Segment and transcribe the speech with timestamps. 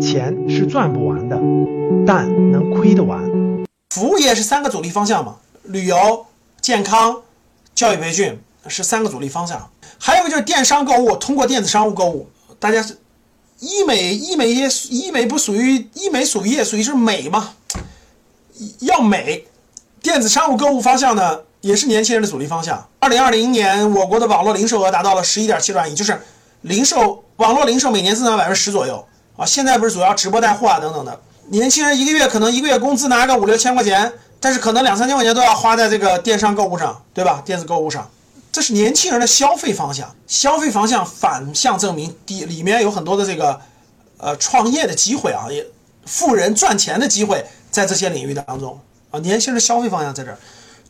[0.00, 1.36] 钱是赚不完的，
[2.06, 3.22] 但能亏得完。
[3.90, 5.36] 服务业是三个主力方向嘛？
[5.64, 6.26] 旅游、
[6.60, 7.20] 健康、
[7.74, 9.70] 教育培训是三个主力方向。
[9.98, 12.28] 还有一个就是电商购物，通过电子商务购物。
[12.58, 12.96] 大家是
[13.58, 17.54] 医美，医美业，医美不属于医美属于业，属于是美嘛？
[18.80, 19.44] 要美，
[20.00, 22.88] 电子商务购物方向呢，也是年轻人的主力方向。
[22.98, 26.18] 二零二零年，我国的网络零售额达到了十一点七万亿，就是
[26.62, 29.06] 零售网络零售每年增长百分之十左右
[29.36, 29.46] 啊。
[29.46, 31.20] 现在不是主要直播带货啊等等的。
[31.48, 37.42] 年轻人一个月可能一个月工资拿个五六千块钱，但是可能两三千块钱都要花在这个电商购物上，对吧？
[37.44, 38.08] 电子购物上，
[38.52, 40.14] 这是年轻人的消费方向。
[40.26, 43.60] 消费方向反向证明，底里面有很多的这个
[44.18, 45.66] 呃创业的机会啊，也
[46.06, 48.78] 富人赚钱的机会在这些领域当中
[49.10, 49.18] 啊。
[49.18, 50.38] 年轻人的消费方向在这儿，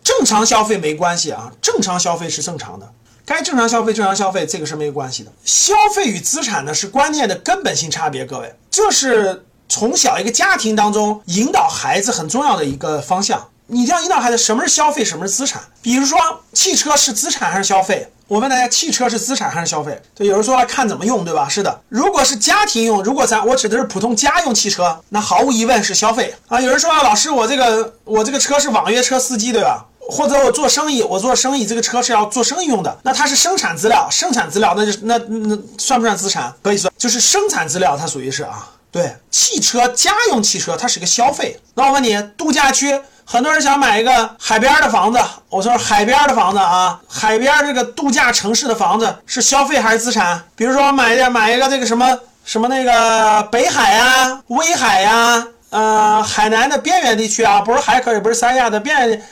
[0.05, 2.87] 正常消费没关系啊，正常消费是正常的，
[3.30, 5.30] 该正常消费正常消费这个是没有关系的。
[5.45, 9.45] 消费与资产呢是观念的根本性差别，各位，这是。
[9.73, 15.63] 从小一个家庭当中引导孩子很重要的一个方向，你这样引导孩子，什么是消费，什么是资产？
[15.80, 16.18] 比如说，
[16.52, 18.09] 汽车是资产还是消费？
[18.27, 20.02] 我问大家，汽车是资产还是消费？
[20.12, 21.49] 对，有人说看怎么用，对吧？
[21.49, 26.60] 是的，如果是家庭用，如果咱我指的是普通家用汽车，那毫无疑问是消费啊。
[26.60, 29.87] 有人说啊，老师，我这个我这个车是网约车司机，对吧？
[30.11, 36.52] 或者我做生意，我做生意这个车是要做生意用的，那它是生产资料，生产资料那就那那算不算资产？
[36.63, 38.69] 可以算，就是生产资料，它属于是啊。
[38.93, 41.57] 对，汽车家用汽车它是个消费。
[41.75, 50.43] 那我问你，度假区很多人想买一个海边的房子，我说海边的房子啊，海边这个度假城市的房子是消费还是资产？
[50.57, 59.23] 比如说买一买一个这个什么什么那个北海呀、威海呀，呃，海南的边缘地区啊，不是海口也不是三亚的边缘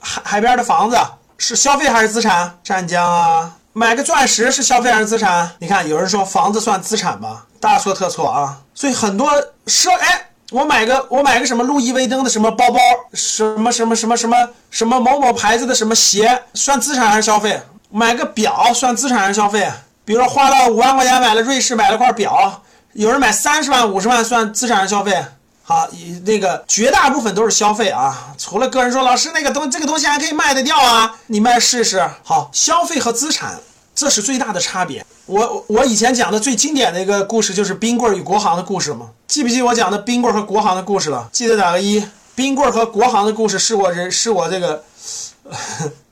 [0.00, 0.96] 海海边的房子
[1.36, 2.58] 是消费还是资产？
[2.62, 3.52] 湛江啊。
[3.72, 5.48] 买个钻石是消费还是资产？
[5.60, 8.58] 你看，有人说房子算资产吧，大错特错啊！
[8.74, 9.30] 所以很多
[9.66, 12.78] 奢哎，我买个我买个什么路易威登的什么包包，
[13.12, 14.36] 什么什么什么什么
[14.70, 17.62] 什么某某牌子的什么鞋，算资产还是消费？
[17.90, 19.70] 买个表算资产还是消费？
[20.04, 22.62] 比如说花了五万块钱买了瑞士买了块表，
[22.94, 25.24] 有人买三十万五十万算资产还是消费？
[25.68, 25.86] 好，
[26.24, 32.02] 那个绝大部分都是消费啊，除了个人说老师那个东这个东西还可以卖得掉啊，你卖试试。
[32.24, 33.60] 好，消费和资产
[33.94, 35.04] 这是最大的差别。
[35.26, 41.28] 我我以前讲的最经典的一个故事就是冰棍与国行的故事嘛，记不记我讲的冰棍和国行的故事了？
[41.30, 42.02] 记得打个一。
[42.34, 44.82] 冰棍和国行的故事是我人是我这个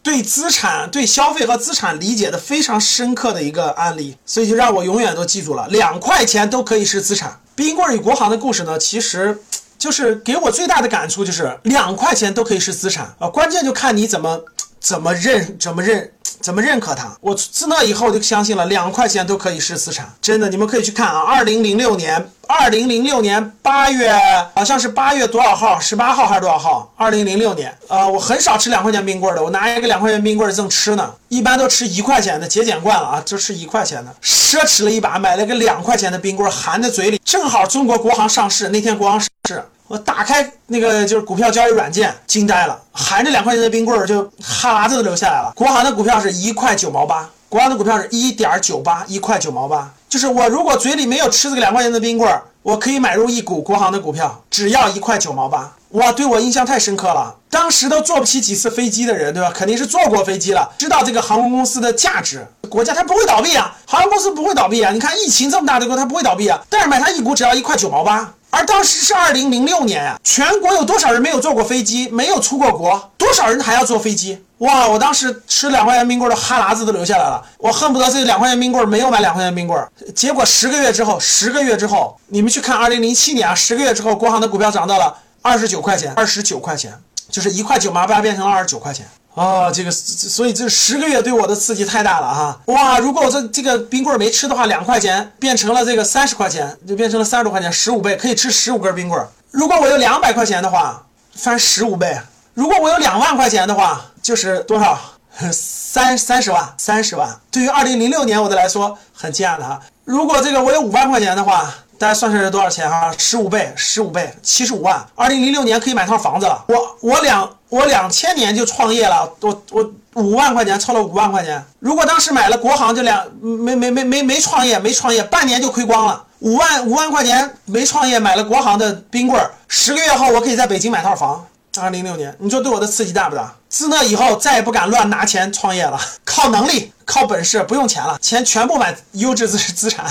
[0.06, 7.41] 对资产对消费和资产理解的非常深刻的一个案例，所以就让我永远都记住了，两块钱都可以是资产。
[7.56, 9.37] 冰棍与国航的故事呢，其实
[9.77, 14.44] 就是给我最大的感触，就是两块钱都可以是资产啊，关键就看你怎么
[14.87, 17.13] 怎么认怎么认怎么认可它。
[17.21, 21.23] 我自那以后就相信了，两块钱都可以是资产，真的，你们可以去看啊。
[21.23, 24.17] 二零零六年，二零零六年八月，
[24.55, 26.93] 好像是八月多少号，十八号还是多少号？
[26.97, 34.15] 二零零六年，呃，我很少吃两块钱冰棍的，我拿一个两块钱冰棍正吃呢，一般都吃一块钱的，节俭惯了啊，就吃一块钱的。
[34.23, 37.21] 奢侈了一把，买了个两块钱的冰棍，含在嘴里。
[37.25, 45.53] 正好中国国行上市那天，国行上市，我打开那个就是股票交易软件，惊呆了，含着两块钱的冰棍儿就哈喇子都流下来了。
[45.55, 49.93] 国行的股票是一块九毛八，国行的股票是一点九八，一块九毛八。
[50.09, 55.73] 就是我如果嘴里没有吃这个两块钱的冰棍儿，我可以买入一股国行的股票，只要一块九毛八。
[55.91, 57.35] 哇，对我印象太深刻了。
[57.49, 59.53] 当时都坐不起几次飞机的人，对吧？
[59.55, 62.45] 肯定是坐过飞机了，知道这个航空公司的价值。
[62.69, 64.91] 国家它不会倒闭啊，航空公司不会倒闭啊。
[64.91, 66.61] 你看疫情这么大的国，它不会倒闭啊。
[66.69, 68.33] 但是买它一股只要一块九毛八。
[68.56, 73.11] 而当时是二零零六年呀，全国有多少人没有坐过飞机，没有出过国？
[73.19, 74.43] 多少人还要坐飞机？
[74.59, 74.89] 哇！
[74.89, 79.87] 我当时吃两块钱冰棍的哈喇子都流下来了，我恨不得这两块钱冰棍没有买两块钱冰棍。
[80.15, 85.19] 结果十个月之后，十个月之后，你们去看二零零七年啊，十个月之后，国航的股票涨到了。
[85.43, 86.93] 二十九块钱，二十九块钱，
[87.31, 89.06] 就是一块九毛八变成了二十九块钱
[89.37, 89.71] 啊！
[89.71, 92.59] 这个，所以这十个月对我的刺激太大了哈！
[92.65, 99.23] 哇，如果我这这个冰棍没吃的话，两块钱变成了这个三十块钱，就变成了三十多块钱，十五倍可以吃十五根冰棍。
[99.50, 101.05] 如果我有两百块钱的话，
[101.35, 102.19] 翻十五倍；
[102.55, 104.99] 如果我有两万块钱的话，就是多少？
[105.53, 107.29] 三三十万，三十万。
[107.50, 109.79] 对于二零零六年我的来说很惊讶的哈。
[110.06, 111.73] 如果这个我有五万块钱的话。
[111.99, 113.11] 大家算算是多少钱哈？
[113.17, 115.03] 十五倍，十五倍，七十五万。
[115.15, 116.62] 二零零六年可以买套房子了。
[116.69, 121.63] 我我两我两千年就创业了，我我五万块钱凑了五万块钱。
[121.81, 126.25] 如果当时买了国行，就两没没没没没创业，没创业，半年就亏光了。
[126.41, 131.45] 五万五万块钱没创业，买了国行的冰棍儿，十个月后我可以在北京买套房。
[131.79, 133.55] 二零零六年，你说对我的刺激大不大？
[133.69, 140.07] 自那以后再也不敢乱拿钱创业了，靠能力，靠本事，不用钱了，钱全部买优质资资产。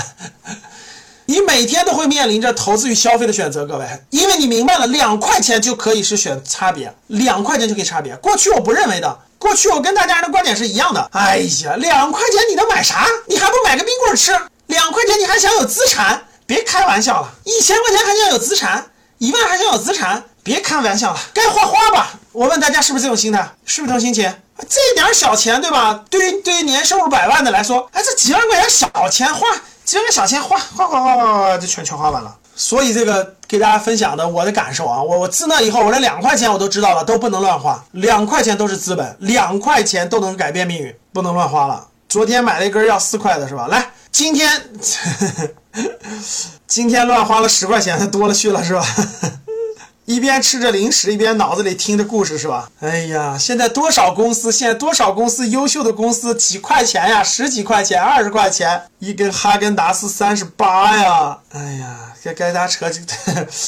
[1.36, 8.16] 你每天都会面临着投资与消费的选择，各位，因为你明白了，两块钱就可以是选差别，两块钱就可以差别。
[8.16, 11.10] 过去我不认为的，过去我跟大家的观点是一样的。
[11.12, 13.06] 哎呀，两块钱你能买啥？
[13.26, 14.32] 你还不买个冰棍吃？
[14.68, 16.24] 两块钱你还想有资产？
[16.46, 18.86] 别开玩笑了，一千块钱还想有资产？
[19.18, 20.24] 一万还想有资产？
[20.42, 22.14] 别开玩笑了，该花花吧。
[22.32, 23.46] 我问大家是不是这种心态？
[23.66, 24.34] 是不是这种心情？
[24.66, 26.02] 这点小钱，对吧？
[26.08, 29.46] 对于对于年收入百万的来说，哎，这几万块钱小钱花，
[29.86, 32.36] 几万块小钱花花花花花花，就全全花完了。
[32.56, 41.86] 所以这个给大家分享的我的感受啊，我我自那以后，我连两块钱我都知道了，都不能乱花，两块钱都是资本，两块钱都能改变命运，不能乱花了。
[42.08, 43.68] 昨天买了一根要四块的是吧？
[43.68, 44.50] 来，今天
[46.66, 48.84] 今天乱花了十块钱，多了去了是吧？
[50.06, 52.70] 一边吃着零食，一边脑子里听着故事，是吧？
[52.78, 61.38] 哎呀，现在多少公司，现在多少公司，优秀的公司几块钱呀，十几块钱，二十块钱一根哈根达斯三十八呀！
[61.52, 63.00] 哎呀，该该大家扯几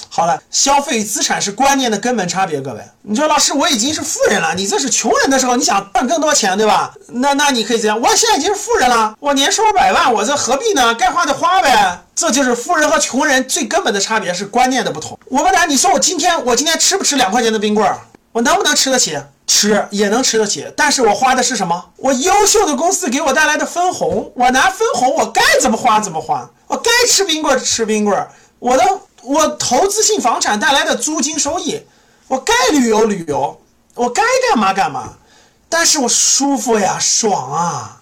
[0.09, 2.81] 好了，消费资产是观念的根本差别，各位。
[3.03, 6.93] 你说老师，我已经是富人了，你这是穷人的时候，你想赚更多钱，对吧？
[7.07, 10.93] 那那你可以这样，我现在已经是富人了，我年收入百万，我这何必呢？
[10.97, 12.03] 该花的花呗。
[12.17, 15.17] 这就是富人和穷人最根本的差别，是观念的不同。
[15.27, 17.97] 我问大家，你说我今天我今天吃不吃两块钱的冰棍儿？
[18.33, 19.17] 我能不能吃得起？
[19.49, 21.87] 吃也能吃得起，但是我花的是什么？
[21.97, 26.49] 我优秀的公司给我带来的分红，我拿分红，我该怎么花怎么花。
[26.67, 28.85] 我该吃冰棍吃冰棍儿，我的
[29.23, 31.83] 我投资性房产带来的租金收益，
[32.29, 33.59] 我该旅游旅游，
[33.95, 35.15] 我该干嘛干嘛。
[35.71, 37.95] 但是我舒服呀，爽啊。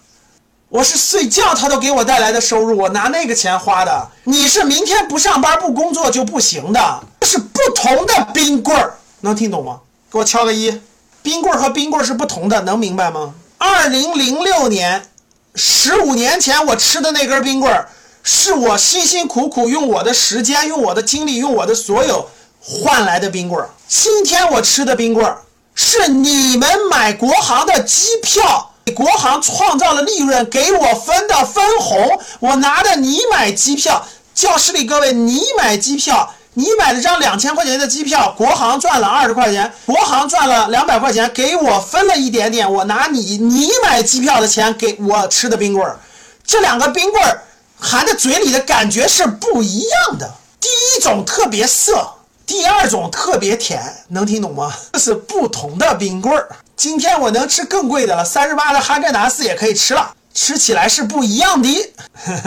[0.69, 4.09] 我是睡觉，他都给我带来的收入，我拿那个钱花的。
[4.25, 9.79] 你是明天不上班不工作就不行的，是不同的冰棍儿，能听懂吗？
[10.11, 10.81] 给我敲个一。
[11.27, 13.33] 冰棍儿和冰棍儿是不同的，能明白吗？
[13.57, 15.09] 二零零六年，
[15.55, 17.89] 十五年前我吃的那根冰棍儿，
[18.23, 22.29] 是我辛辛苦苦用我的时间、用我的精力、用我的所有
[22.61, 23.69] 换来的冰棍儿。
[23.89, 25.41] 今天我吃的冰棍儿，
[25.75, 28.71] 是你们买国航的机票。
[28.95, 45.99] 国航创造了利润，给我分的分红，我拿的你买机票，教室里各位，你买机票，你买了张两千块钱的机票，国航赚了二十块钱，国航赚了两百块钱，给我分了一点点，我拿你你买机票的钱给我吃的冰棍儿，
[46.43, 47.43] 这两个冰棍儿
[47.79, 52.09] 含在嘴里的感觉是不一样的，第一种特别涩，
[52.47, 54.73] 第二种特别甜，能听懂吗？
[54.93, 56.49] 这 是不同的冰棍儿。
[56.75, 61.93] 今天我能吃更贵的了，三十八的哈根达斯也可以吃了，吃起来是不一样的。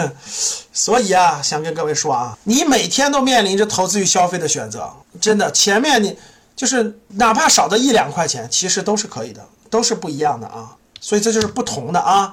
[0.73, 4.89] 所以啊，想跟各位说啊，你每天都面临着投资与消费的选择，
[5.21, 6.17] 真的，前面你
[6.55, 10.77] 就是哪怕少的一两块钱，其实都是可以的，都是不一样的啊。
[11.01, 12.33] 所以这就是不同的啊。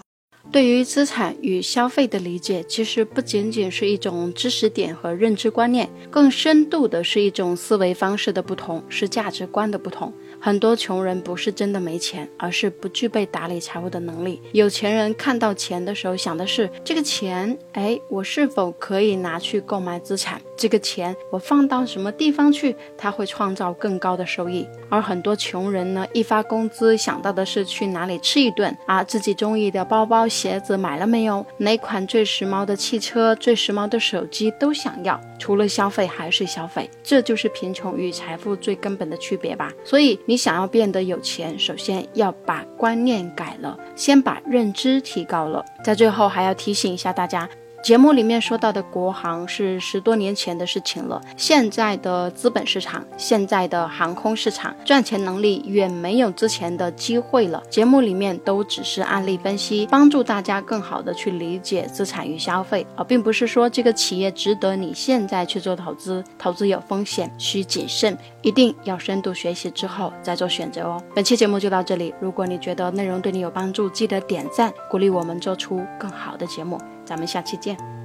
[0.51, 10.13] 对于资产与消费的理解，其实不仅仅是一种知识点和认知观念，更深度的是一种思维方式的不同，是价值观的不同。
[10.47, 14.41] 很多穷人不是真的没钱，而是不具备打理财务的能力。
[14.53, 20.39] 有钱人看到钱的时候想的是这个钱，哎，我是否可以拿去购买资产？
[20.55, 24.65] 这个钱我放到什么地方去，它会创造更高的收益？
[24.87, 31.45] 而很多穷人呢，一发工资想到的是去哪里吃一顿啊，自己中意的包包、鞋子买了没有？
[31.57, 35.19] 哪款最时髦的汽车、最时髦的手机都想要。
[35.39, 39.71] 除了消费还是消费，这就是贫穷与财富最根本的区别吧。
[39.83, 45.63] 所以你想要变得有钱，首先要把观念改了，先把认知提高了。
[45.83, 47.47] 在最后还要提醒一下大家。
[47.87, 57.63] 节目里面说到的国航是十多年前的事情了，现在的资本市场，现在的航空市场赚钱能力远没有之前的机会了。
[57.69, 71.01] 节目里面都只是案例分析，帮助大家更好的去理解资产与消费，而并不是说这个企业值得你现在去做投资，投资有风险，需谨慎，一定要深度学习之后再做选择哦。
[71.15, 76.77] 本期节目就到这里，如果你觉得内容对你有帮助，记得点赞鼓励我们做出更好的节目。
[77.07, 77.96] 咱们下期见。